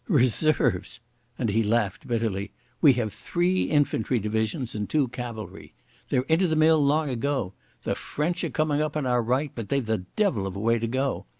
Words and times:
"Reserves!" 0.07 0.99
and 1.37 1.47
he 1.49 1.61
laughed 1.61 2.07
bitterly. 2.07 2.49
"We 2.81 2.93
have 2.93 3.13
three 3.13 3.65
infantry 3.65 4.17
divisions 4.17 4.73
and 4.73 4.89
two 4.89 5.09
cavalry. 5.09 5.75
They're 6.09 6.21
into 6.23 6.47
the 6.47 6.55
mill 6.55 6.83
long 6.83 7.11
ago. 7.11 7.53
The 7.83 7.93
French 7.93 8.43
are 8.43 8.49
coming 8.49 8.81
up 8.81 8.97
on 8.97 9.05
our 9.05 9.21
right, 9.21 9.51
but 9.53 9.69
they've 9.69 9.85
the 9.85 9.99
devil 10.15 10.47
of 10.47 10.55
a 10.55 10.59
way 10.59 10.79
to 10.79 10.87
go. 10.87 11.27